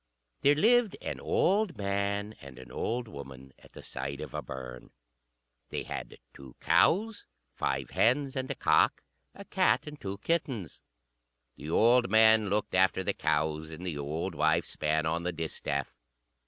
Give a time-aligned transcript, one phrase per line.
[0.41, 4.89] "_There lived an old man and an old woman at the side of a burn.
[5.69, 9.03] They had two cows, five hens, and a cock,
[9.35, 10.81] a cat and two kittens.
[11.55, 15.93] The old man looked after the cows, and the old wife span on the distaff.